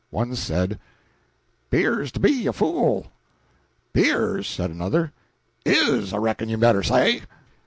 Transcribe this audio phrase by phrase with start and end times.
[0.09, 0.79] One said:
[1.69, 3.05] "'Pears to be a fool."
[3.93, 5.11] "'Pears?" said another.
[5.63, 7.21] "Is, I reckon you better say."